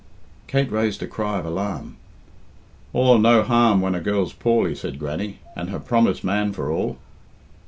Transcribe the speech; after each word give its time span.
Kate 0.47 0.71
raised 0.71 1.03
a 1.03 1.07
cry 1.07 1.37
of 1.37 1.45
alarm. 1.45 1.95
"Aw, 2.91 3.17
no 3.17 3.43
harm 3.43 3.81
when 3.81 3.93
a 3.93 4.01
girl's 4.01 4.33
poorly," 4.33 4.73
said 4.73 4.97
Grannie, 4.97 5.37
"and 5.55 5.69
her 5.69 5.79
promist 5.79 6.23
man 6.23 6.53
for 6.53 6.71
all." 6.71 6.97